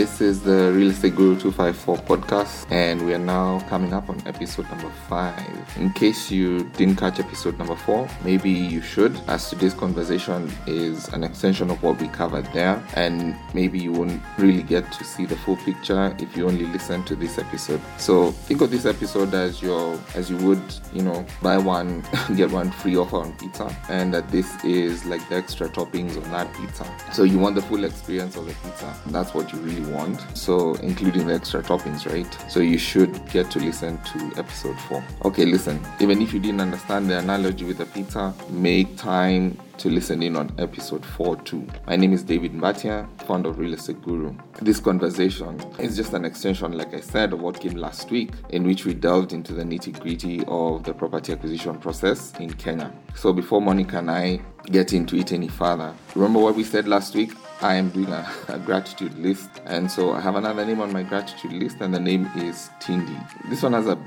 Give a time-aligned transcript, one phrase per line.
[0.00, 4.18] This is the Real Estate Guru 254 podcast, and we are now coming up on
[4.26, 5.76] episode number five.
[5.76, 11.08] In case you didn't catch episode number four, maybe you should, as today's conversation is
[11.08, 15.26] an extension of what we covered there, and maybe you won't really get to see
[15.26, 17.82] the full picture if you only listen to this episode.
[17.98, 20.62] So think of this episode as your as you would,
[20.94, 22.02] you know, buy one
[22.36, 26.30] get one free offer on pizza, and that this is like the extra toppings on
[26.30, 26.86] that pizza.
[27.12, 28.96] So you want the full experience of the pizza.
[29.08, 29.89] That's what you really want.
[29.90, 32.50] Want, so, including the extra toppings, right?
[32.50, 35.04] So, you should get to listen to episode 4.
[35.24, 39.88] Okay, listen, even if you didn't understand the analogy with the pizza, make time to
[39.88, 41.66] listen in on episode 4 too.
[41.86, 44.34] My name is David Mbatia, founder of Real Estate Guru.
[44.60, 48.64] This conversation is just an extension, like I said, of what came last week, in
[48.64, 52.92] which we delved into the nitty gritty of the property acquisition process in Kenya.
[53.14, 57.14] So before Monica and I get into it any further, remember what we said last
[57.14, 57.32] week?
[57.62, 61.02] I am doing a, a, gratitude list, and so I have another name on my
[61.02, 63.18] gratitude list, and the name is Tindi.
[63.50, 63.98] This one has a,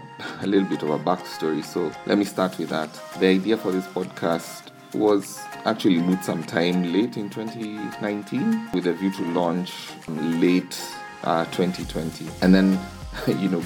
[0.42, 2.90] a little bit of a backstory, so let me start with that.
[3.20, 8.94] The idea for this podcast was actually moved some time late in 2019 with a
[8.94, 9.72] view to launch
[10.08, 10.82] late
[11.24, 12.80] uh, 2020, and then
[13.28, 13.62] you know,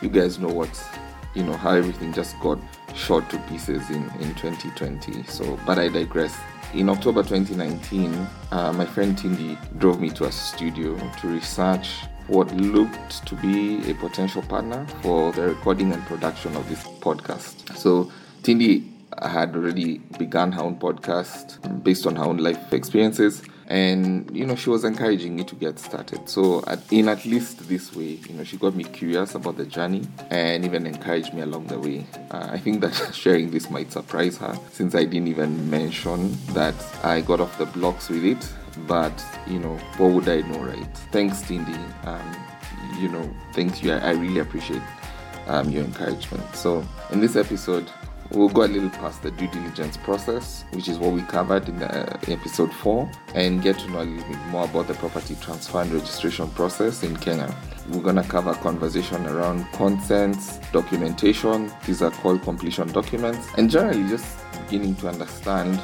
[0.00, 0.70] you guys know what
[1.34, 2.58] you know how everything just got
[2.94, 5.24] shot to pieces in in 2020.
[5.24, 6.36] So, but I digress
[6.74, 11.90] in October 2019, uh, my friend Tindi drove me to a studio to research
[12.26, 17.76] what looked to be a potential partner for the recording and production of this podcast.
[17.76, 18.10] So,
[18.42, 18.90] Tindi
[19.22, 24.54] had already begun her own podcast based on her own life experiences and you know
[24.54, 26.28] she was encouraging me to get started.
[26.28, 29.64] So at, in at least this way you know she got me curious about the
[29.64, 32.06] journey and even encouraged me along the way.
[32.30, 36.74] Uh, i think that sharing this might surprise her since i didn't even mention that
[37.04, 38.52] i got off the blocks with it.
[38.86, 40.96] But you know what would i know right?
[41.12, 42.36] Thanks Tindi um,
[43.00, 43.92] you know thanks you.
[43.92, 44.82] I, I really appreciate
[45.46, 46.54] um, your encouragement.
[46.54, 47.90] So in this episode
[48.30, 51.78] We'll go a little past the due diligence process, which is what we covered in
[51.78, 55.82] the, episode 4, and get to know a little bit more about the property transfer
[55.82, 57.54] and registration process in Kenya.
[57.90, 64.08] We're going to cover conversation around consents, documentation, these are called completion documents, and generally
[64.08, 65.80] just beginning to understand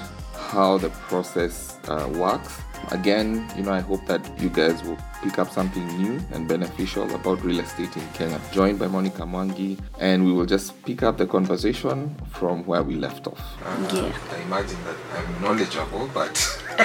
[0.50, 2.60] how the process uh, works.
[2.90, 7.14] Again, you know, I hope that you guys will pick up something new and beneficial
[7.14, 8.40] about real estate in Kenya.
[8.50, 12.96] Joined by Monica Mwangi, and we will just pick up the conversation from where we
[12.96, 13.40] left off.
[13.64, 14.18] Uh, yeah.
[14.32, 16.34] I imagine that I'm knowledgeable, but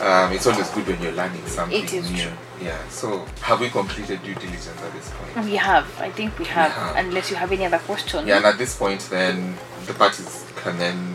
[0.00, 2.22] um, it's always good when you're learning something it is new.
[2.22, 2.32] True.
[2.62, 2.88] Yeah.
[2.88, 5.46] So, have we completed due diligence at this point?
[5.46, 5.86] We have.
[6.00, 7.06] I think we have, we have.
[7.06, 8.26] Unless you have any other questions.
[8.26, 9.54] Yeah, and at this point, then
[9.86, 11.14] the parties can then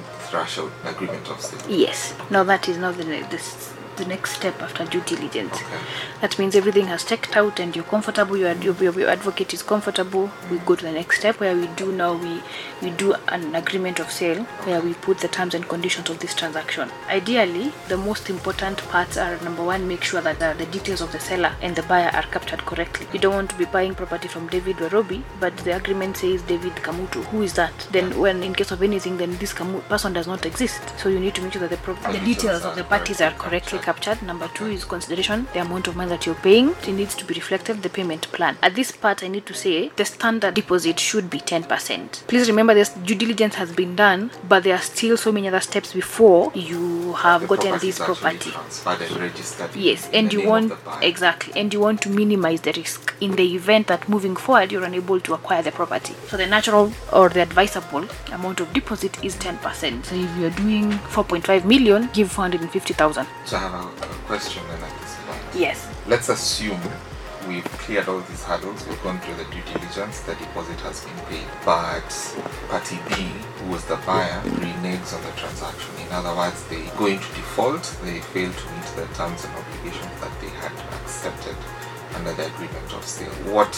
[0.86, 1.66] agreement of.
[1.70, 2.14] Yes.
[2.30, 5.54] No, that is not the this the next step after due diligence.
[5.54, 5.78] Okay.
[6.22, 10.30] That means everything has checked out and you're comfortable, your, your, your advocate is comfortable.
[10.52, 12.42] We go to the next step where we do now, we,
[12.82, 16.34] we do an agreement of sale where we put the terms and conditions of this
[16.34, 16.90] transaction.
[17.10, 21.12] Ideally, the most important parts are number one, make sure that the, the details of
[21.12, 23.08] the seller and the buyer are captured correctly.
[23.14, 26.74] You don't want to be buying property from David Warobi, but the agreement says David
[26.78, 27.24] Kamutu.
[27.26, 27.74] Who is that?
[27.92, 30.82] Then, when in case of anything, then this Kamu- person does not exist.
[31.00, 33.32] So you need to make sure that the, pro- the details of the parties are
[33.32, 34.22] correctly captured.
[34.24, 36.70] Number two is consideration, the amount of money that you're paying.
[36.88, 38.58] It needs to be reflected the payment plan.
[38.62, 42.28] At this part, I need to say the standard deposit should be 10%.
[42.28, 45.60] Please remember this due diligence has been done, but there are still so many other
[45.60, 48.52] steps before you have The gotten this property.
[48.52, 53.56] and Yes, and you want exactly, and you want to minimize the risk in the
[53.56, 56.14] event that moving forward you're unable to acquire the property.
[56.28, 60.06] So the natural or the advisable amount of deposit is 10%.
[60.06, 63.28] So if you're doing 4.5 million, give 450,000.
[63.46, 65.42] So I have a, question then at this point.
[65.56, 65.88] Yes.
[66.08, 66.80] Let's assume
[67.48, 71.20] we've cleared all these hurdles, we've gone through the due diligence, the deposit has been
[71.28, 72.08] paid, but
[72.70, 73.16] party B,
[73.60, 75.92] who was the buyer, reneges on the transaction.
[76.06, 80.16] In other words, they go into default, they fail to meet the terms and obligations
[80.22, 80.72] that they had
[81.02, 81.58] accepted
[82.16, 83.32] under the agreement of sale.
[83.52, 83.74] What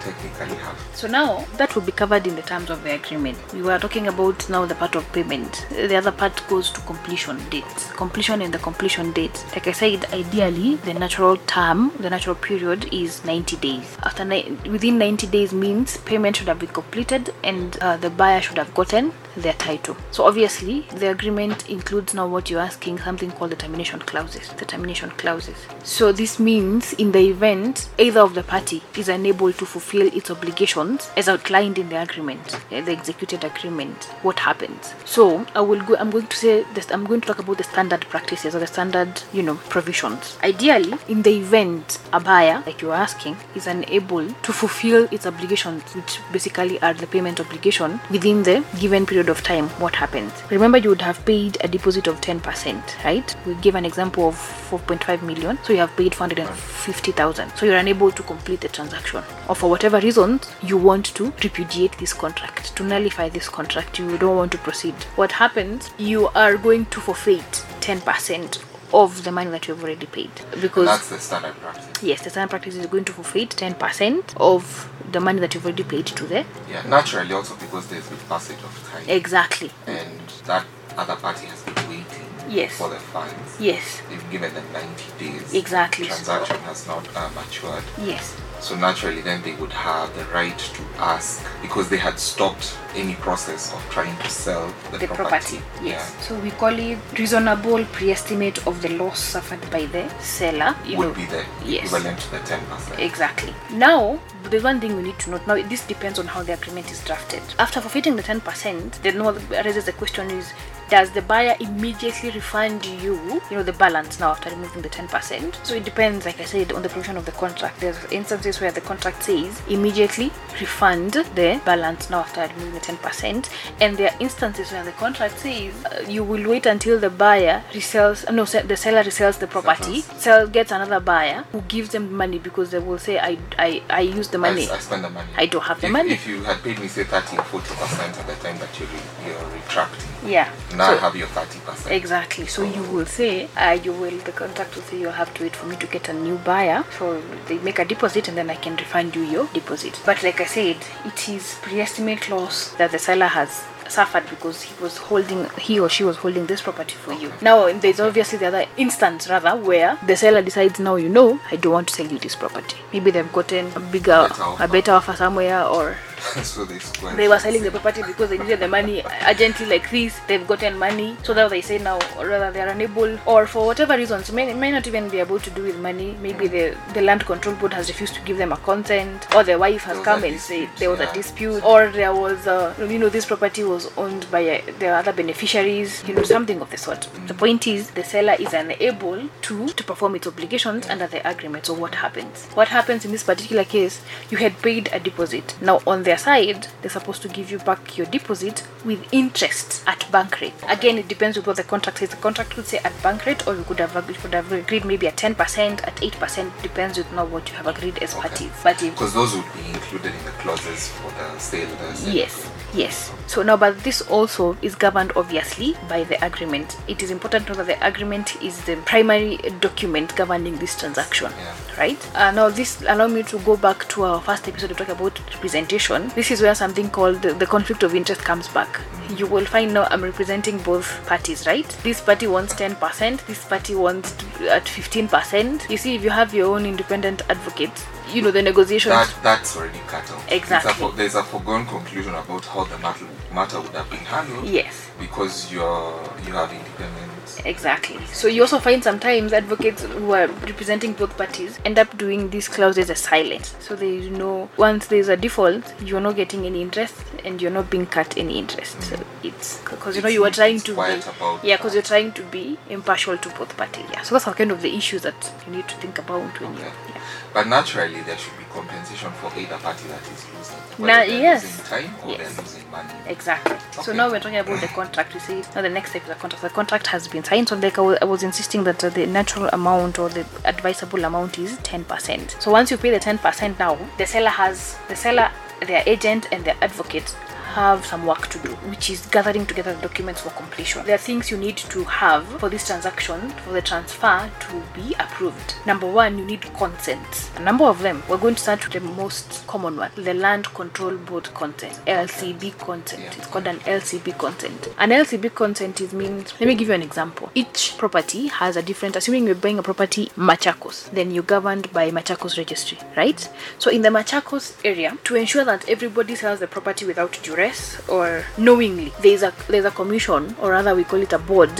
[0.00, 0.96] technically happens?
[0.98, 3.38] So now that will be covered in the terms of the agreement.
[3.52, 5.66] We were talking about now the part of payment.
[5.70, 7.90] The other part goes to completion dates.
[7.92, 9.44] Completion and the completion date.
[9.52, 13.96] Like I said, ideally the natural term, the natural period is 90 days.
[14.02, 18.40] After ni- within 90 days means payment should have been completed and uh, the buyer
[18.40, 19.96] should have gotten their title.
[20.10, 24.48] So obviously the agreement includes now what you're asking something called the termination clauses.
[24.58, 25.56] The termination clauses.
[25.84, 30.16] So this means in the event either of the party is unable to fulfill fulfill
[30.16, 34.94] its obligations as outlined in the agreement, the executed agreement, what happens?
[35.04, 35.96] So I will go.
[35.96, 36.90] I'm going to say this.
[36.90, 40.38] I'm going to talk about the standard practices or the standard, you know, provisions.
[40.44, 45.82] Ideally, in the event a buyer, like you're asking, is unable to fulfill its obligations,
[45.94, 50.32] which basically are the payment obligation within the given period of time, what happens?
[50.50, 53.36] Remember, you would have paid a deposit of 10%, right?
[53.46, 54.34] We give an example of
[54.70, 57.50] 4.5 million, so you have paid 450,000.
[57.56, 61.96] So you're unable to complete the transaction, or for whatever reasons, you want to repudiate
[61.96, 64.92] this contract, to nullify this contract, you don't want to proceed.
[65.16, 65.88] What happens?
[65.96, 68.62] You are going to forfeit 10%
[68.92, 70.30] of the money that you've already paid
[70.60, 72.02] because That's the standard practice.
[72.02, 75.84] yes the standard practice is going to forfeit 10% of the money that you've already
[75.84, 80.10] paid to the Yeah, naturally also because there's the passage of time exactly and
[80.46, 80.66] that
[80.98, 82.76] other party has been waiting Yes.
[82.76, 83.56] for the funds.
[83.60, 85.54] yes They've given them 90 days.
[85.54, 86.06] Exactly.
[86.06, 87.84] Transaction has not uh, matured.
[88.02, 92.76] yes So naturally, then they would have the right to ask because they had stopped
[92.94, 96.20] any process of trying to sell the, the property yes Yeah.
[96.22, 101.08] so we call it reasonable pre-estimate of the loss suffered by the seller you would
[101.08, 101.86] know be the yes.
[101.86, 102.98] equivalent to the 10%.
[102.98, 103.54] Exactly.
[103.72, 104.18] Now,
[104.50, 105.46] there's one thing we need to note.
[105.46, 107.42] Now, this depends on how the agreement is drafted.
[107.58, 110.52] After forfeiting the 10%, then what raises the question is
[110.90, 115.64] does the buyer immediately refund you, you know, the balance now after removing the 10%?
[115.64, 117.80] So it depends, like I said, on the provision of the contract.
[117.80, 123.50] There's instances where the contract says immediately refund the balance now after removing the 10%,
[123.80, 127.62] and there are instances where the contract says uh, you will wait until the buyer
[127.72, 132.38] resells, no, the seller resells the property, sell gets another buyer who gives them money
[132.38, 134.68] because they will say I I, I use the money.
[134.68, 135.30] I, I spend the money.
[135.36, 136.12] I don't have the if, money.
[136.12, 138.88] If you had paid me, say, 30 or 40% at the time that you're,
[139.26, 140.48] you're retracting, yeah.
[140.76, 141.90] now I So- have your 30%.
[141.90, 142.46] Exactly.
[142.46, 145.56] So you will say, uh, you will, the contract will say you'll have to wait
[145.56, 146.84] for me to get a new buyer.
[146.98, 150.00] So they make a deposit and then I can refund you your deposit.
[150.04, 154.72] But like I said, it is pre-estimate loss that the seller has suffered because he
[154.80, 158.46] was holding he or she was holding this property for you now there's obviously the
[158.46, 162.06] other instance rather where the seller decides now you know i don't want to sell
[162.06, 165.96] you this property maybe they've gotten a bigger Better a better offer somewhere or
[166.42, 166.78] so they
[167.16, 169.02] they were selling the property because they needed the money.
[169.26, 171.16] Urgently like this they've gotten money.
[171.22, 171.98] So that they say now.
[172.18, 175.38] Or rather they are unable or for whatever reasons may, may not even be able
[175.40, 176.16] to do with money.
[176.20, 179.58] Maybe the the land control board has refused to give them a consent or the
[179.58, 181.10] wife has come a and said there was yeah.
[181.10, 184.88] a dispute or there was uh, you know this property was owned by uh, the
[184.88, 187.08] other beneficiaries you know something of the sort.
[187.26, 191.66] The point is the seller is unable to to perform its obligations under the agreement.
[191.66, 192.46] So what happens?
[192.54, 194.00] What happens in this particular case?
[194.30, 195.56] You had paid a deposit.
[195.60, 200.10] Now on their side they're supposed to give you back your deposit with interest at
[200.10, 200.54] bank rate.
[200.68, 202.08] Again it depends with what the contract says.
[202.10, 204.84] The contract could say at bank rate or you could have agreed, could have agreed
[204.84, 205.38] maybe at 10%
[205.86, 208.50] at 8% depends with now what you have agreed as parties.
[208.64, 211.68] But Because those would be included in the clauses for the sale.
[211.76, 213.12] The sale Yes, yes.
[213.26, 216.76] So now, but this also is governed obviously by the agreement.
[216.88, 221.30] It is important to know that the agreement is the primary document governing this transaction,
[221.38, 221.54] Yeah.
[221.78, 222.16] right?
[222.16, 225.18] Uh, now, this allow me to go back to our first episode to talk about
[225.34, 226.08] representation.
[226.16, 228.80] This is where something called the, the conflict of interest comes back.
[229.16, 231.68] You will find now I'm representing both parties, right?
[231.84, 235.68] This party wants 10%, this party wants to- at 15%.
[235.70, 238.92] You see, if you have your own independent advocate, you know the negotiations.
[238.94, 240.24] That, that's already cut off.
[240.30, 240.90] It's a Exactly.
[240.96, 244.90] there's a foregone conclusion about how the matter, matter would have been handled yes.
[244.98, 245.92] because you're
[246.26, 247.19] you have independent.
[247.44, 247.98] Exactly.
[248.06, 252.48] So you also find sometimes advocates who are representing both parties end up doing these
[252.48, 253.46] clauses as silent.
[253.60, 256.94] So there is no once there is a default, you're not getting any interest
[257.24, 258.82] and you're not being cut any interest.
[258.82, 261.82] So it's because you know you are trying to quiet be about yeah because you're
[261.82, 263.84] trying to be impartial to both parties.
[263.92, 264.02] Yeah.
[264.02, 266.72] So that's kind of the issues that you need to think about when you Okay.
[266.94, 267.00] yeah.
[267.32, 270.86] But naturally, there should be compensation for either party that is losing.
[270.86, 271.42] Na- yes.
[271.44, 272.38] losing time or Yes.
[272.38, 272.88] losing money.
[273.06, 273.56] Exactly.
[273.82, 275.14] So now we're talking about the contract.
[275.14, 276.42] We see now the next step is the contract.
[276.42, 277.48] The contract has been signed.
[277.48, 281.04] So like I wa- I was insisting that uh, the natural amount or the advisable
[281.04, 282.36] amount is ten percent.
[282.40, 285.30] So once you pay the ten percent now, the seller has the seller,
[285.66, 287.14] their agent, and their advocate
[287.50, 290.84] have some work to do, which is gathering together the documents for completion.
[290.84, 294.94] There are things you need to have for this transaction, for the transfer to be
[294.98, 295.54] approved.
[295.66, 297.30] Number one, you need consent.
[297.36, 298.02] A number of them.
[298.08, 302.58] We're going to start with the most common one, the Land Control Board consent, LCB
[302.58, 303.02] consent.
[303.02, 303.14] Yeah.
[303.16, 304.68] It's called an LCB consent.
[304.78, 306.32] An LCB consent is means.
[306.40, 307.30] Let me give you an example.
[307.34, 308.96] Each property has a different.
[308.96, 313.28] Assuming you're buying a property Machakos, then you're governed by Machakos registry, right?
[313.58, 318.24] So in the Machakos area, to ensure that everybody sells the property without duress or
[318.38, 321.50] knowingly there's a there's a commission or rather we call it a board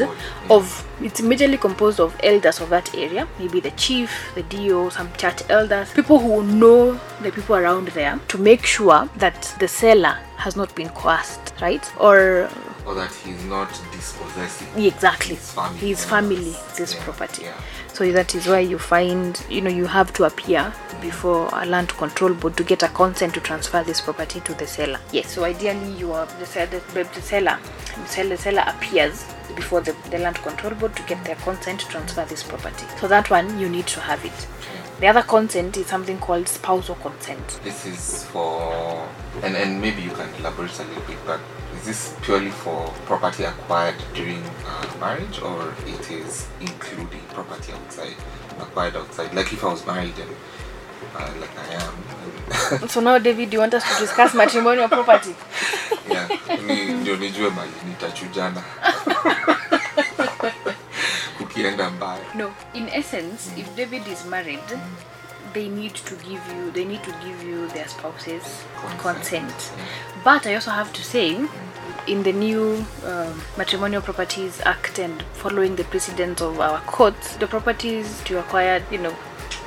[0.50, 5.10] of it's majorly composed of elders of that area maybe the chief the do some
[5.14, 10.18] church elders people who know the people around there to make sure that the seller
[10.36, 12.48] has not been coerced right or
[12.86, 14.84] Or that he's not dispossessing.
[14.84, 17.60] exactly His family his family this Yeah, property yeah.
[18.00, 21.90] So that is why you find you know you have to appear before a land
[21.90, 24.98] control board to get a consent to transfer this property to the seller.
[25.12, 27.58] Yes so ideally you are the, sell- the, the seller
[28.00, 31.80] the seller, the seller appears before the, the land control board to get their consent
[31.80, 32.86] to transfer this property.
[32.98, 34.46] So that one you need to have it.
[35.00, 37.60] The other consent is something called spousal consent.
[37.62, 39.06] This is for,
[39.42, 41.40] and, and maybe you can elaborate a little bit, but
[41.80, 48.14] is this purely for property acquired during uh, marriage or it is including property outside,
[48.60, 49.32] acquired outside?
[49.34, 50.30] Like if I was married and
[51.16, 51.94] uh, like I am,
[52.82, 55.34] and so now david do you want us to discuss matrimonial property
[56.10, 56.28] yeah,
[56.66, 58.62] ni- ndio nijue mali nitachujana
[61.38, 62.20] kukienda mbaya.
[62.34, 64.80] No, in essence, if David is married,
[65.52, 68.64] they need to give you they need to give you their spouse's
[69.02, 69.02] Consent.
[69.02, 69.72] consent.
[70.24, 71.36] But I also have to say,
[72.06, 77.46] in the new um, Matrimonial Properties Act and following the precedents of our courts, the
[77.46, 79.14] properties to acquire, you know,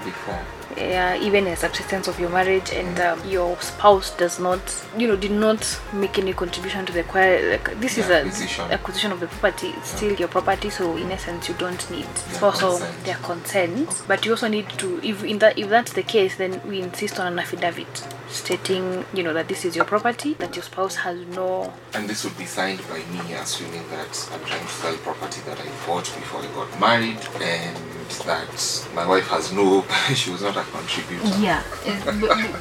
[0.04, 0.46] Before,
[0.78, 4.60] uh, even in subsistence of your marriage and um, your spouse does not
[4.98, 8.72] you know did not make any contribution to the acquire like, this is a acquisition.
[8.72, 12.36] acquisition of the property it's still your property so in essence you don't need Their
[12.36, 13.04] spousal consent.
[13.06, 16.62] their consent but you also need to if in that if that's the case then
[16.68, 20.64] we insist on an affidavit stating you know that this is your property that your
[20.64, 24.68] spouse has no and this would be signed by me, assuming that I'm trying to
[24.72, 27.78] sell property that I bought before I got married, and
[28.26, 29.82] that my wife has no,
[30.16, 31.28] she was not a contributor.
[31.40, 32.54] yeah Okay,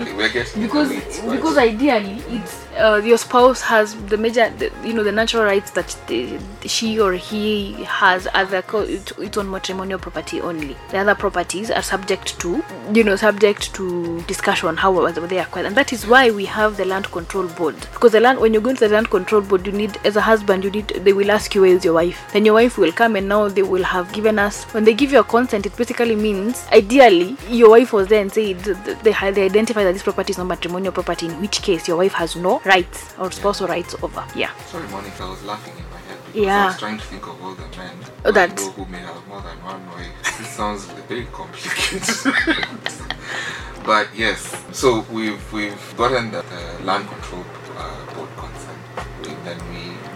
[0.20, 4.70] we're getting because it, but- because ideally it's uh, your spouse has the major the,
[4.84, 9.12] you know the natural rights that the, she or he has as a co- it-
[9.18, 10.76] it's on matrimonial property only.
[10.90, 12.62] The other properties are subject to
[12.94, 15.66] you know subject to discussion how they acquired.
[15.66, 17.74] And that is why we have the land control board.
[17.92, 20.20] Because the land when you go to the land control board you need as a
[20.20, 22.20] husband you need they will ask you where is your wife.
[22.32, 25.12] Then your wife will come and now they will have given us when they give
[25.12, 29.10] you a consent it basically means ideally your wife was there and said th- they,
[29.10, 32.12] had- they identify that this property is not matrimonial property in which case your wife
[32.12, 35.98] has no rights or spousal rights over yeah Sorry, Monica, I was laughing in my
[36.08, 36.66] head because I Yeah.
[36.66, 39.40] was trying to think of all the men Oh, I that- who may have more
[39.42, 40.10] than one wife.
[40.40, 42.02] This sounds very complicated.
[43.84, 44.40] but yes,
[44.72, 47.44] so we've we've gotten the uh, land control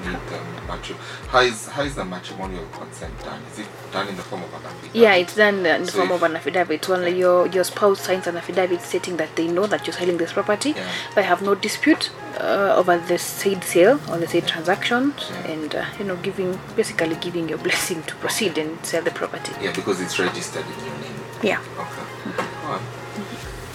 [0.05, 0.97] need the matri-
[1.29, 3.41] How is how is the matrimonial consent done?
[3.53, 4.95] Is it done in the form of an affidavit?
[4.95, 8.27] yeah it's done in the So form of an affidavit only your your spouse signs
[8.27, 10.89] an affidavit stating that they know that you're selling this property Yeah.
[11.15, 15.53] they have no dispute uh, over the said sale or the said transaction, Yeah.
[15.53, 19.53] and uh, you know giving basically giving your blessing to proceed and sell the property
[19.63, 21.15] Yeah, because it's registered in your name.
[21.43, 22.37] yeah Okay.
[22.37, 22.81] Go on.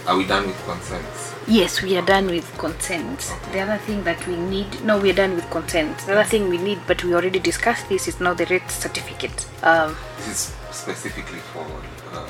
[0.08, 1.29] Are we done with consents?
[1.50, 3.34] Yes, we are done with consent.
[3.52, 5.98] The other thing that we need, no, we are done with consent.
[6.06, 9.48] The other thing we need, but we already discussed this, is now the rate certificate.
[9.64, 11.66] Um, This is specifically for
[12.14, 12.28] uh,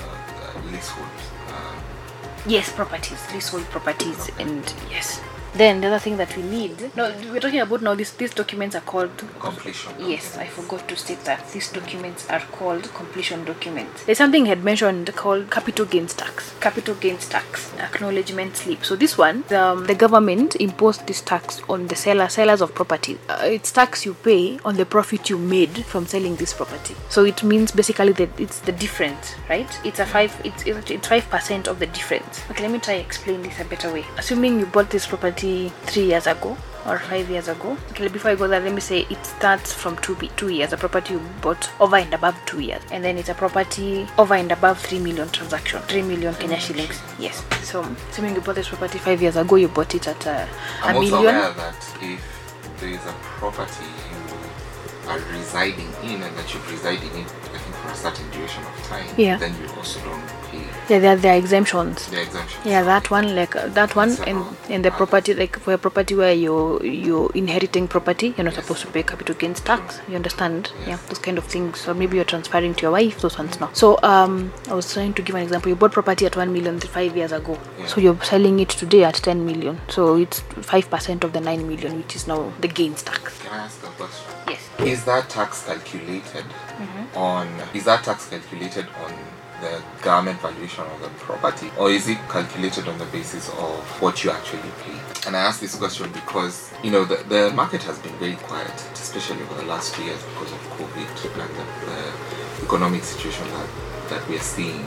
[0.71, 1.23] leaseholds.
[1.49, 1.75] Uh,
[2.47, 5.19] yes, properties, leasehold properties, and yes.
[5.53, 7.95] Then the other thing that we need, no, we're talking about now.
[7.95, 9.93] These these documents are called completion.
[9.99, 14.03] Yes, I forgot to state that these documents are called completion documents.
[14.05, 16.53] There's something I had mentioned called capital gains tax.
[16.59, 18.85] Capital gains tax acknowledgement slip.
[18.85, 23.17] So this one, um, the government imposed this tax on the seller, sellers of property.
[23.27, 26.95] Uh, it's tax you pay on the profit you made from selling this property.
[27.09, 29.69] So it means basically that it's the difference, right?
[29.83, 30.39] It's a five.
[30.43, 32.43] It's it's it's five percent of the difference.
[32.51, 34.05] Okay, let me try explain this a better way.
[34.17, 37.77] Assuming you bought this property three years ago or five years ago.
[37.91, 40.73] Okay, before I go there, let me say it starts from two two years.
[40.73, 44.33] A property you bought over and above two years, and then it's a property over
[44.35, 47.01] and above three million transaction, three million Kenya shillings.
[47.19, 47.43] Yes.
[47.63, 50.47] So assuming you bought this property five years ago, you bought it at uh, a,
[50.83, 51.35] I'm a also million.
[51.35, 52.21] aware that if
[52.79, 57.57] there is a property you are residing in and that you've resided in it, I
[57.57, 59.37] think for a certain duration of time, Yeah.
[59.37, 62.07] then you also don't pay Yeah, there, there are exemptions.
[62.07, 62.61] the exemption.
[62.65, 66.15] Yeah, that one, like uh, that one, and and the property, like for a property
[66.15, 69.99] where you're you're inheriting property, you're not supposed to pay capital gains tax.
[70.09, 70.71] You understand?
[70.79, 70.87] Yes.
[70.87, 71.87] Yeah, those kind of things.
[71.87, 73.21] Or maybe you're transferring to your wife.
[73.21, 73.69] Those ones no.
[73.73, 75.69] So um, I was trying to give an example.
[75.69, 77.57] You bought property at one million five years ago.
[77.79, 77.85] Yeah.
[77.85, 79.79] So you're selling it today at ten million.
[79.89, 83.37] So it's five percent of the nine million, which is now the gains tax.
[83.39, 84.33] Can I ask a question.
[84.47, 84.69] Yes.
[84.79, 86.45] Is that tax calculated
[86.79, 87.17] Mm-hmm.
[87.17, 89.11] on is that tax calculated on
[89.61, 94.23] the government valuation of the property or is it calculated on the basis of what
[94.23, 94.97] you actually pay?
[95.27, 98.73] And I ask this question because you know the, the market has been very quiet,
[98.93, 103.69] especially over the last two years because of COVID and the, the economic situation that,
[104.09, 104.85] that we are seeing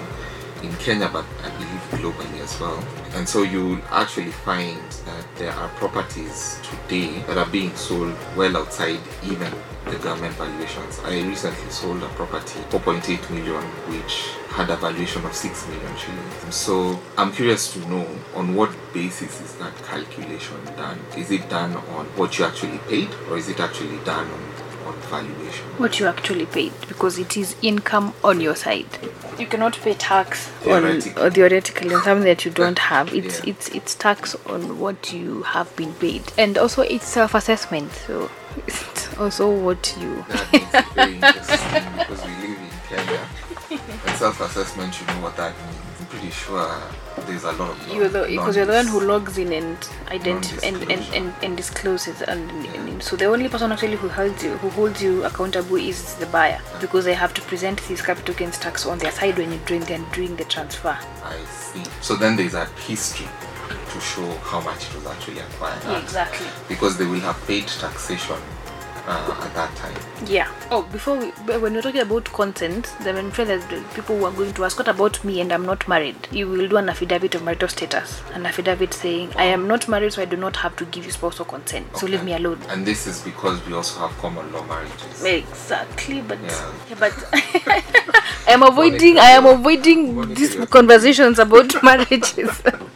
[0.62, 2.83] in Kenya, but I believe globally as well.
[3.14, 8.57] And so you'll actually find that there are properties today that are being sold well
[8.57, 9.52] outside even
[9.87, 11.00] the government valuations.
[11.04, 16.54] I recently sold a property, 4.8 million, which had a valuation of 6 million shillings.
[16.54, 20.99] So I'm curious to know on what basis is that calculation done?
[21.16, 24.52] Is it done on what you actually paid or is it actually done on,
[24.87, 25.65] on valuation?
[25.79, 28.87] What you actually paid because it is income on your side.
[29.39, 31.23] You cannot pay tax on Theoretically.
[31.23, 33.12] or uh, theoretically on something that you don't have.
[33.15, 33.51] It's Yeah.
[33.53, 37.93] it's it's tax on what you have been paid, and also it's self-assessment.
[38.07, 38.31] So
[38.67, 40.25] it's also what you.
[40.29, 43.29] That makes it very interesting because we live in Kenya.
[44.07, 45.77] And self-assessment, you know what that means.
[46.01, 46.69] I'm pretty sure
[47.26, 50.76] there's a lot of the because you're the one who logs in and identify and,
[50.91, 54.69] and, and, and discloses and, and so the only person actually who holds you who
[54.71, 58.87] holds you accountable is the buyer because they have to present this capital gains tax
[58.87, 60.97] on their side when you're doing they're doing the transfer.
[61.25, 61.83] I see.
[62.00, 63.26] So then there's a history
[63.93, 66.02] to show how much it was actually acquired at.
[66.02, 66.47] exactly.
[66.69, 68.37] Because they will have paid taxation
[69.07, 69.95] uh, at that time.
[70.27, 70.51] Yeah.
[70.71, 71.27] Oh, before we,
[71.59, 74.79] when we're talking about consent, then I'm sure that people who are going to ask,
[74.79, 76.17] what about me and I'm not married?
[76.31, 80.13] You will do an affidavit of marital status, an affidavit saying, I am not married,
[80.13, 81.97] so I do not have to give you spousal consent.
[81.97, 82.61] So leave me alone.
[82.69, 85.25] And this is because we also have common law marriages.
[85.25, 86.73] Exactly, but Yeah.
[86.89, 87.83] yeah, but I
[88.49, 89.19] am avoiding.
[89.19, 92.63] I am avoiding these conversations about marriages.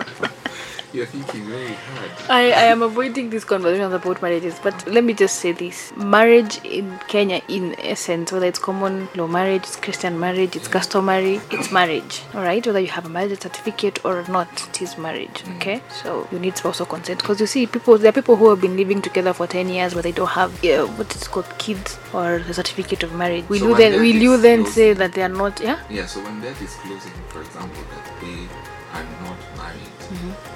[0.96, 2.10] You're thinking very hard.
[2.30, 6.54] I, I am avoiding these conversations about marriages, but let me just say this: marriage
[6.64, 11.70] in Kenya, in essence, whether it's common law marriage, it's Christian marriage, it's customary, it's
[11.70, 12.22] marriage.
[12.34, 15.42] All right, whether you have a marriage certificate or not, it is marriage.
[15.56, 18.62] Okay, so you need spousal consent because you see, people there are people who have
[18.62, 21.98] been living together for ten years, but they don't have uh, what is called kids
[22.14, 23.46] or the certificate of marriage.
[23.50, 25.60] Will So you then will you then disclosing- say that they are not?
[25.60, 25.78] Yeah.
[25.90, 28.38] Yeah, so when that is closing, for example, that they
[28.96, 30.55] are not married,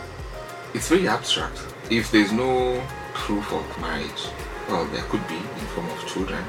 [0.74, 1.58] it's very abstract.
[1.90, 2.82] If there's no
[3.14, 4.28] proof of marriage,
[4.68, 6.44] well, there could be in form of children,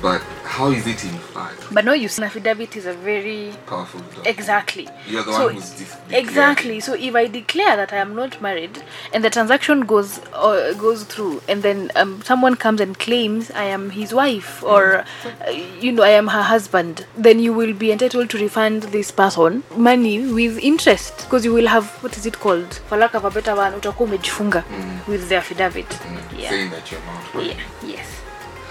[0.00, 1.56] but how is it implied?
[1.72, 4.00] But no, you see, an affidavit is a very Powerful.
[4.00, 4.26] document.
[4.26, 4.88] Exactly.
[5.08, 6.80] You're the So- one who's de- Exactly.
[6.80, 11.04] So if I declare that I am not married and the transaction goes uh, goes
[11.04, 15.50] through, and then um, someone comes and claims I am his wife or uh,
[15.80, 19.62] you know I am her husband, then you will be entitled to refund this person
[19.76, 22.74] money with interest because you will have what is it called?
[22.88, 24.64] For lack of a better one, utakuwa umejifunga
[25.08, 25.88] with the affidavit.
[25.88, 26.50] Mm, Yeah.
[26.50, 27.00] Saying that you're
[27.34, 27.46] not.
[27.46, 27.56] Yeah.
[27.96, 28.06] Yes.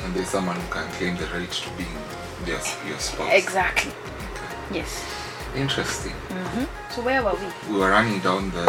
[0.04, 1.86] And there's someone who can claim the right to be
[2.46, 3.34] their, your spouse.
[3.34, 3.92] Exactly.
[3.92, 4.80] Okay.
[4.80, 5.06] Yes.
[5.56, 6.14] Interesting.
[6.30, 6.92] Mm-hmm.
[6.92, 7.74] So where were we?
[7.74, 8.66] We were running down the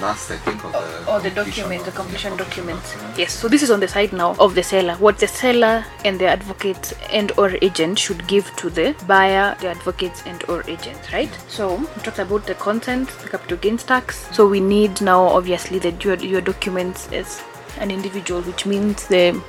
[0.00, 1.10] last, I think, of the.
[1.10, 2.82] or the completion document, the completion document.
[2.82, 3.18] document.
[3.18, 4.94] Yes, so this is on the side now of the seller.
[4.96, 9.68] What the seller and the advocate and or agent should give to the buyer, the
[9.68, 11.32] advocates and or agents, right?
[11.48, 14.28] So we talked about the consent, the capital gains tax.
[14.34, 17.42] So we need now obviously that your your documents as
[17.78, 19.40] an individual, which means the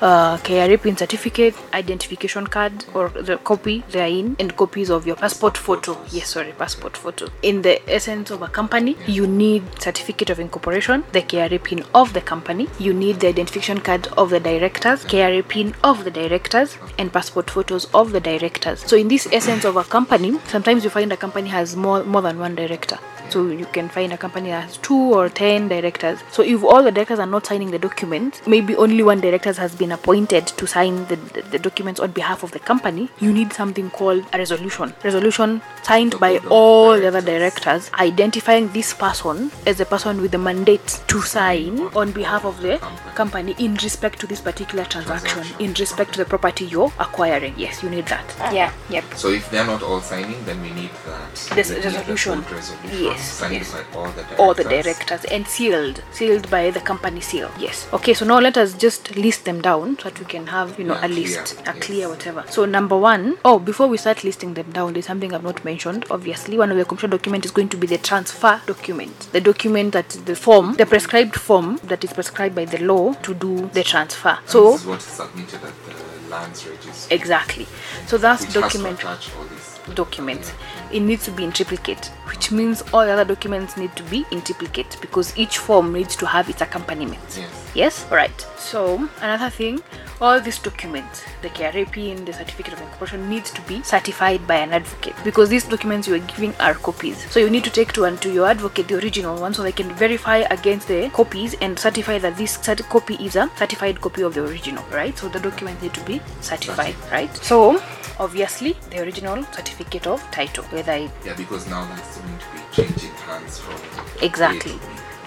[0.00, 5.56] uh, KRA pin certificate, identification card, or the copy therein, and copies of your passport
[5.56, 5.96] photo.
[6.10, 7.28] Yes, sorry, passport photo.
[7.42, 12.12] In the essence of a company, you need certificate of incorporation, the KRA pin of
[12.12, 12.68] the company.
[12.78, 17.50] You need the identification card of the directors, KRA pin of the directors, and passport
[17.50, 18.80] photos of the directors.
[18.80, 22.22] So in this essence of a company, sometimes you find a company has more more
[22.22, 22.98] than one director.
[23.30, 26.20] So you can find a company that has two or ten directors.
[26.32, 29.74] So if all the directors are not signing the document, maybe only one director has
[29.74, 33.52] been appointed to sign the, the, the documents on behalf of the company, you need
[33.52, 34.94] something called a resolution.
[35.04, 37.38] Resolution signed by all the other directors.
[37.38, 42.60] directors, identifying this person as a person with the mandate to sign on behalf of
[42.60, 42.78] the
[43.14, 45.64] company in respect to this particular transaction, Transaction.
[45.66, 47.54] in respect to the property you're acquiring.
[47.56, 48.26] Yes, you need that.
[48.52, 49.04] Yeah, yep.
[49.14, 51.34] So if they're not all signing, then we need that.
[51.54, 52.42] This we need resolution.
[52.42, 53.72] resolution Yes, signed yes.
[53.72, 54.38] by all the directors.
[54.38, 58.56] all the directors and sealed sealed by the company seal yes okay so now let
[58.56, 61.20] us just list them down so that we can have you know Yeah, a clear,
[61.28, 61.84] list a yes.
[61.84, 65.42] clear whatever so number one oh before we start listing them down there's something i've
[65.44, 69.28] not mentioned obviously one of the completion document is going to be the transfer document.
[69.32, 73.34] The document that the form the prescribed form that is prescribed by the law to
[73.34, 74.38] do the transfer.
[74.40, 77.14] And so this is what is submitted at the lands register.
[77.14, 77.66] exactly.
[78.06, 80.52] So that's document has to attach all these documents
[80.92, 84.24] it needs to be in triplicate which means all the other documents need to be
[84.30, 87.68] in triplicate because each form needs to have its accompaniment Yes.
[87.74, 88.06] Yes?
[88.10, 88.46] Alright.
[88.56, 89.80] So, another thing,
[90.20, 94.56] all these documents, the KRA PIN, the certificate of incorporation, needs to be certified by
[94.56, 97.30] an advocate because these documents you are giving are copies.
[97.30, 99.72] So, you need to take to and to your advocate the original one so they
[99.72, 102.56] can verify against the copies and certify that this
[102.88, 105.16] copy is a certified copy of the original, right?
[105.16, 107.34] So, the documents need to be certified, right?
[107.36, 107.80] So,
[108.18, 112.60] obviously, the original certificate of title, whether it Yeah, because now that's going to be
[112.72, 113.80] changing hands from.
[114.22, 114.78] Exactly.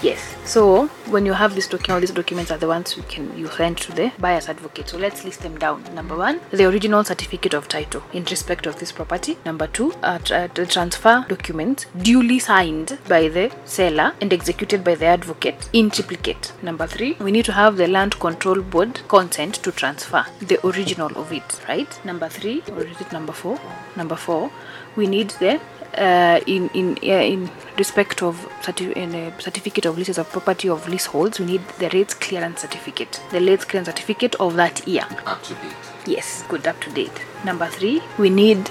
[0.02, 0.36] Yes.
[0.46, 3.48] So when you have this document, all these documents are the ones you can you
[3.50, 4.90] send to the buyer's advocate.
[4.90, 5.84] So let's list them down.
[5.94, 9.38] Number one, the original certificate of title in respect of this property.
[9.46, 15.06] Number two, tra- the transfer document duly signed by the seller and executed by the
[15.06, 16.52] advocate in triplicate.
[16.64, 21.16] Number three, we need to have the land control board consent to transfer the original
[21.16, 21.62] of it.
[21.68, 22.00] Right.
[22.04, 23.60] Number three, or is it number four?
[23.96, 24.52] Number four,
[24.96, 25.62] we need the
[25.98, 30.88] uh, in in uh, in respect of certi- in certificate of leases of property of
[30.88, 35.06] leaseholds, we need the rates clearance certificate, the rates clearance certificate of that year.
[35.26, 35.76] Up to date.
[36.06, 37.26] Yes, good, up to date.
[37.44, 38.68] Number three, we need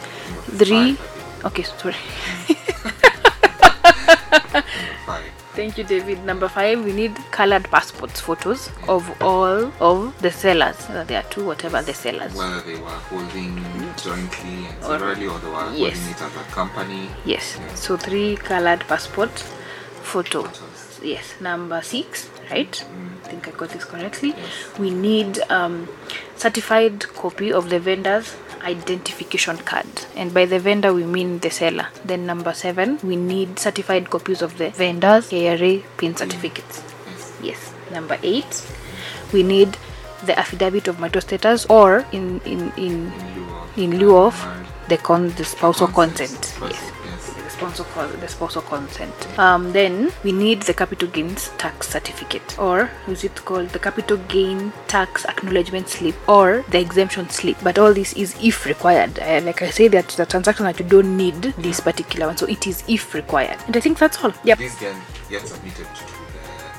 [0.58, 0.96] three.
[1.44, 1.96] Okay, sorry.
[5.54, 6.24] Thank you, David.
[6.24, 10.88] Number five, we need colored passports photos of all of the sellers.
[10.88, 12.32] Uh, there are two, whatever the sellers.
[12.34, 13.56] Whether they were holding
[13.96, 15.98] jointly and Or- severally or they were yes.
[15.98, 17.08] holding it as a company.
[17.24, 17.58] Yes.
[17.58, 17.74] Yeah.
[17.74, 19.30] So three colored passport
[20.02, 20.42] photo.
[20.44, 21.00] Photos.
[21.02, 21.34] Yes.
[21.40, 22.84] Number six, right?
[23.24, 24.34] I think I got this correctly.
[24.36, 24.78] Yes.
[24.78, 25.88] We need um,
[26.36, 31.88] certified copy of the vendor's identification card, and by the vendor we mean the seller.
[32.04, 36.82] Then number seven, we need certified copies of the vendor's KRA PIN certificates.
[37.42, 37.72] Yes.
[37.90, 38.66] Number eight,
[39.32, 39.76] we need
[40.24, 43.12] the affidavit of marital status, or in in in
[43.76, 44.36] In lieu of.
[44.88, 45.86] the con the spousal.
[45.88, 46.54] Consent.
[46.62, 46.99] Yes
[47.60, 49.38] The spousal consent.
[49.38, 54.16] Um, then we need the capital gains tax certificate, or is it called the capital
[54.28, 57.58] gain tax acknowledgement slip, or the exemption slip.
[57.62, 59.18] But all this is if required.
[59.18, 62.46] Uh, like I say, that the transaction that you don't need this particular one, so
[62.46, 63.58] it is if required.
[63.66, 64.32] And I think that's all.
[64.42, 64.58] Yep.
[64.58, 66.29] Can get submitted to.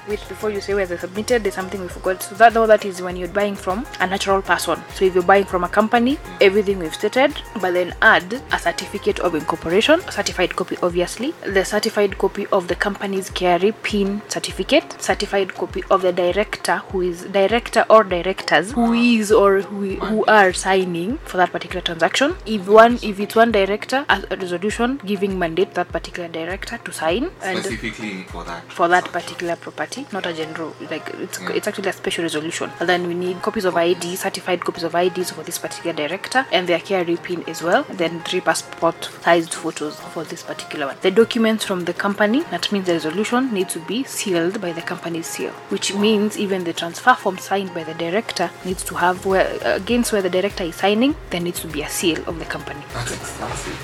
[0.08, 2.24] Wait, before you say where they submitted, there's something we forgot.
[2.24, 4.80] So that all that is when you're buying from a natural person.
[4.96, 9.20] So if you're buying from a company, everything we've stated, but then add a certificate
[9.20, 14.96] of incorporation, a certified copy, obviously, the certified copy of the company's KRA PIN certificate,
[15.02, 20.26] certified copy of the director who is director or directors who is or who, who
[20.26, 22.36] are signing for that particular transaction.
[22.46, 26.92] If one, if it's one director, a a resolution giving mandate that particular director to
[26.92, 28.64] sign and Specifically for that.
[28.72, 30.74] for that particular property, not a general.
[30.90, 31.52] Like it's Yeah.
[31.52, 32.72] it's actually a special resolution.
[32.80, 36.46] And then we need copies of ID, certified copies of IDs for this particular director,
[36.52, 37.84] and their KRA pin as well.
[37.90, 40.98] Then three passport sized photos for this particular one.
[41.02, 44.82] The documents from the company, that means the resolution needs to be sealed by the
[44.82, 49.26] company's seal, which means even the transfer form signed by the director needs to have
[49.26, 52.46] where against where the director is signing, there needs to be a seal of the
[52.46, 52.82] company.
[52.94, 53.78] That's expensive.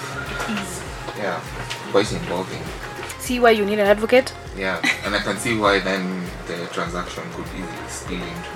[1.18, 1.40] Yeah.
[1.92, 2.62] Quite involving.
[3.20, 4.32] See why you need an advocate?
[4.58, 8.52] Yeah, and I can see why then the transaction could easily spill into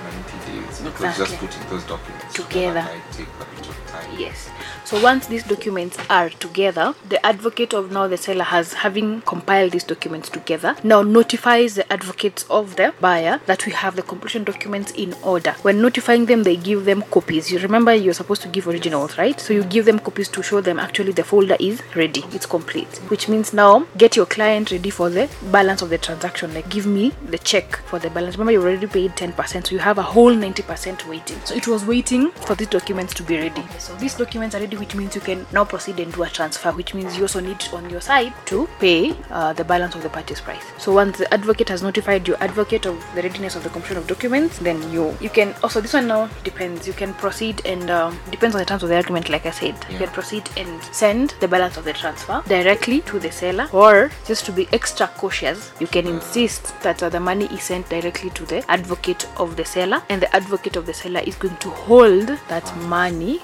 [0.46, 2.82] 90 days because just putting those documents Together.
[2.82, 4.10] might take a bit of time.
[4.18, 4.50] Yes.
[4.84, 9.72] So once these documents are together, the advocate of now the seller has having compiled
[9.72, 14.44] these documents together, now notifies the advocates of the buyer that we have the completion
[14.44, 15.52] documents in order.
[15.62, 17.52] When notifying them, they give them copies.
[17.52, 19.38] You remember you're supposed to give originals, right?
[19.38, 22.88] So you give them copies to show them actually the folder is ready, it's complete.
[23.08, 26.52] Which means now get your client ready for the balance of the transaction.
[26.54, 28.34] Like give me the check for the balance.
[28.36, 31.38] Remember you already paid 10%, so you have a whole 90% waiting.
[31.44, 33.64] So it was waiting for these documents to be ready.
[33.78, 36.72] So these documents are ready, which means you can now proceed and do a transfer,
[36.72, 40.08] which means you also need on your side to pay uh, the balance of the
[40.08, 40.64] purchase price.
[40.78, 44.06] So once the advocate has notified your advocate of the readiness of the completion of
[44.06, 46.86] documents, then you you can also this one now depends.
[46.86, 49.28] You can proceed and um, depends on the terms of the agreement.
[49.28, 53.18] Like I said, you can proceed and send the balance of the transfer directly to
[53.18, 57.64] the seller, or just to be extra cautious, you can insist that the money is
[57.64, 61.34] sent directly to the advocate of the seller, and the advocate of the seller is
[61.34, 63.42] going to hold that money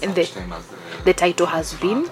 [0.00, 0.30] and the
[1.04, 2.08] the, title has been.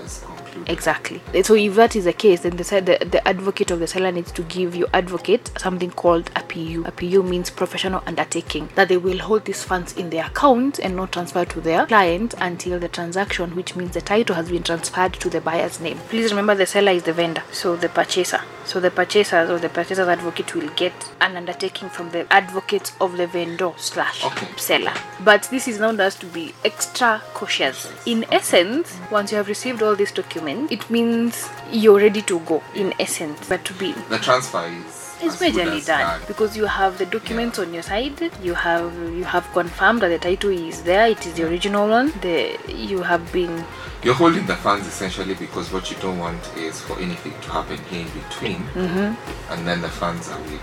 [0.67, 1.21] Exactly.
[1.43, 4.33] So if that is the case, then the, the the advocate of the seller needs
[4.33, 6.85] to give your advocate something called a PU.
[6.87, 10.97] A PU means professional undertaking that they will hold these funds in their account and
[10.97, 15.13] not transfer to their client until the transaction, which means the title has been transferred
[15.15, 15.99] to the buyer's name.
[16.09, 18.41] Please remember the seller is the vendor, so the purchaser.
[18.65, 23.17] So the purchaser or the purchaser's advocate will get an undertaking from the advocate of
[23.17, 24.47] the vendor slash Okay.
[24.57, 24.93] seller.
[25.25, 27.91] But this is known as to be extra cautious.
[28.07, 32.63] In essence, once you have received all these documents, it means you're ready to go.
[32.75, 36.99] In essence, but to be The transfer is It's as majorly done because you have
[36.99, 38.31] the documents on your side.
[38.43, 41.09] You have you have confirmed that the title is there.
[41.09, 42.13] It is the original one.
[42.21, 43.65] The you have been
[44.05, 47.79] You're holding the funds essentially because what you don't want is for anything to happen
[47.91, 49.53] here in between, Mm-hmm.
[49.53, 50.61] and then the funds are with.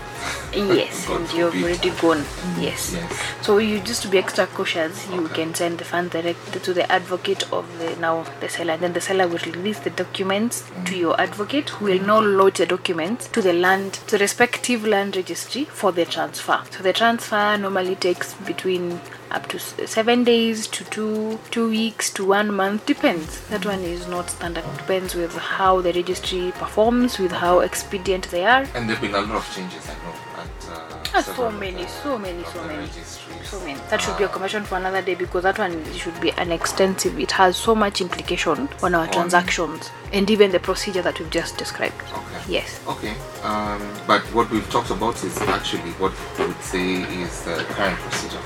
[0.54, 2.24] yes, and you've already gone.
[2.58, 2.94] Yes.
[2.94, 3.12] Yes.
[3.42, 5.34] So you just to be extra cautious, you Okay.
[5.44, 8.92] can send the funds direct to the advocate of the now the seller, and then
[8.94, 13.28] the seller will release the documents to your advocate, who will now load the documents
[13.28, 16.62] to the land, to the respective land registry for the transfer.
[16.70, 18.98] So the transfer normally takes between
[19.30, 24.06] up to seven days to two two weeks to one month depends that one is
[24.06, 29.00] not standard depends with how the registry performs with how expedient they are And there've
[29.00, 30.68] been a lot of changes, I know, at.
[30.78, 32.78] Uh, Ah, so many, the- so many, so many.
[32.80, 33.48] registries.
[33.50, 33.78] So many.
[33.90, 36.52] That should be a Uh, conversation for another day because that one should be an
[36.52, 37.18] extensive.
[37.18, 41.30] It has so much implication on our On- transactions and even the procedure that we've
[41.30, 42.02] just described.
[42.12, 42.42] Okay.
[42.48, 42.80] Yes.
[42.86, 43.14] Okay.
[43.44, 46.86] Um, but what we've talked about is actually what we would say
[47.22, 48.42] is the current procedure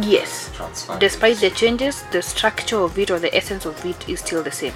[0.00, 0.50] Yes.
[0.98, 4.50] Despite the changes, the structure of it or the essence of it is still the
[4.50, 4.74] same.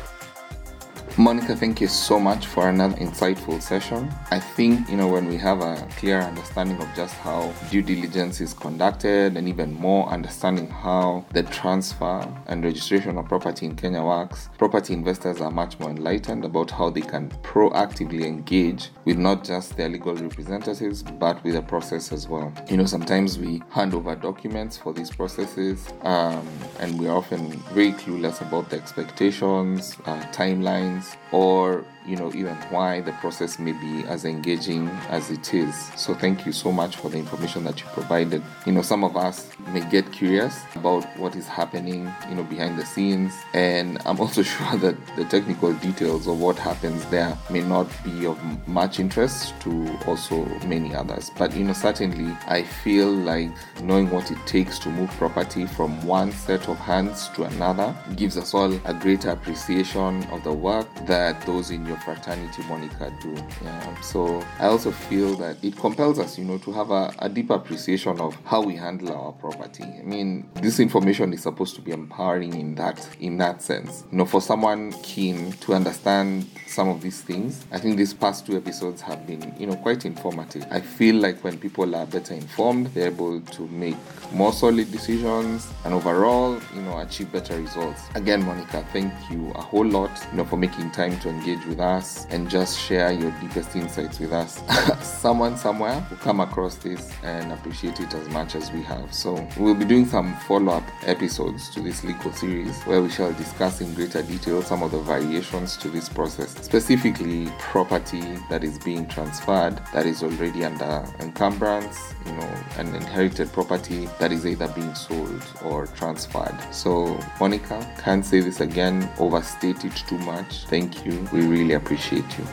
[1.18, 4.10] Monica, thank you so much for another insightful session.
[4.30, 8.40] I think, you know, when we have a clear understanding of just how due diligence
[8.40, 14.02] is conducted and even more understanding how the transfer and registration of property in Kenya
[14.02, 19.44] works, property investors are much more enlightened about how they can proactively engage with not
[19.44, 22.50] just their legal representatives but with the process as well.
[22.70, 26.48] You know, sometimes we hand over documents for these processes um,
[26.80, 33.00] and we're often very clueless about the expectations, uh, timelines, or you know even why
[33.00, 35.74] the process may be as engaging as it is.
[35.96, 38.42] So thank you so much for the information that you provided.
[38.66, 42.78] You know some of us may get curious about what is happening you know behind
[42.78, 43.32] the scenes.
[43.54, 48.26] And i'm also sure that the technical details of what happens there may not be
[48.26, 49.70] of much interest to
[50.06, 51.30] also many others.
[51.38, 53.50] But you know certainly i feel like
[53.82, 58.36] knowing what it takes to move property from one set of hands to another gives
[58.36, 63.34] us all a greater appreciation of the work that those in your fraternity monica do.
[63.62, 67.28] Yeah so i also feel that it compels us you know to have a, a
[67.28, 69.84] deeper appreciation of how we handle our property.
[69.84, 74.04] I mean this information is supposed to be empowering in that in that sense.
[74.10, 77.64] You know for someone keen to understand some of these things.
[77.70, 80.64] I think these past two episodes have been you know quite informative.
[80.70, 83.96] I feel like when people are better informed they're able to make
[84.32, 88.02] more solid decisions and overall you know achieve better results.
[88.14, 91.78] Again monica thank you a whole lot you know for making time to engage with
[91.78, 94.62] us and just share your deepest insights with us.
[95.02, 99.12] Someone somewhere will come across this and appreciate it as much as we have.
[99.12, 103.80] So we'll be doing some follow-up episodes to this legal series where we shall discuss
[103.80, 109.06] in greater detail some of the variations to this process specifically property that is being
[109.08, 114.94] transferred that is already under encumbrance you know an inherited property that is either being
[114.94, 116.56] sold or transferred.
[116.72, 119.08] So monica can't say this again.
[119.18, 120.64] Overstate it too much.
[120.66, 121.28] Thank you.
[121.32, 122.46] We really appreciate you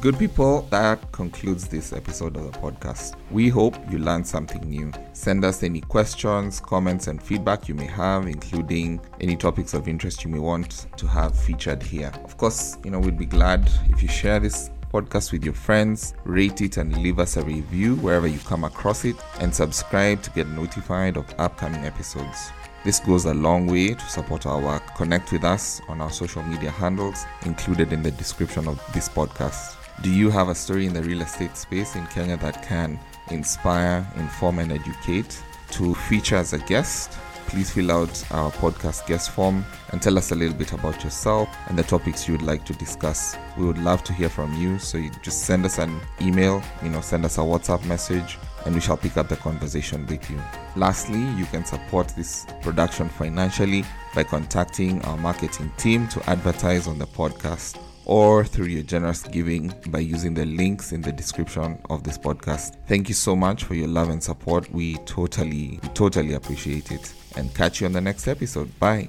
[0.00, 3.14] Good people, that concludes this episode of the podcast.
[3.30, 4.92] We hope you learned something new.
[5.12, 10.24] Send us any questions, comments, and feedback you may have, including any topics of interest
[10.24, 12.12] you may want to have featured here.
[12.24, 16.14] Of course, you know, we'd be glad if you share this podcast with your friends,
[16.24, 20.30] rate it, and leave us a review wherever you come across it, and subscribe to
[20.30, 22.50] get notified of upcoming episodes.
[22.84, 24.82] This goes a long way to support our work.
[24.96, 29.76] Connect with us on our social media handles included in the description of this podcast.
[30.02, 32.98] Do you have a story in the real estate space in Kenya that can
[33.30, 35.42] inspire, inform, and educate?
[35.72, 37.12] To feature as a guest,
[37.46, 41.48] please fill out our podcast guest form and tell us a little bit about yourself
[41.68, 43.36] and the topics you would like to discuss.
[43.56, 46.90] We would love to hear from you, so you just send us an email, you
[46.90, 50.40] know, send us a WhatsApp message, and we shall pick up the conversation with you.
[50.76, 56.98] Lastly, you can support this production financially by contacting our marketing team to advertise on
[56.98, 62.02] the podcast or through your generous giving by using the links in the description of
[62.04, 62.76] this podcast.
[62.86, 64.70] Thank you so much for your love and support.
[64.72, 67.12] We totally, totally appreciate it.
[67.36, 68.78] And catch you on the next episode.
[68.78, 69.08] Bye.